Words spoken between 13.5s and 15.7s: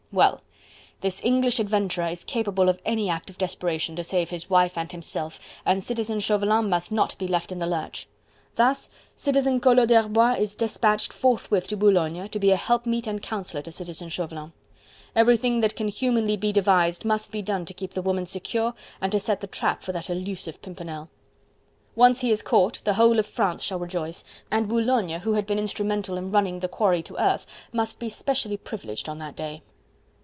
to Citizen Chauvelin. Everything